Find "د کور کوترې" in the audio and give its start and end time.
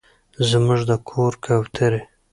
0.89-2.01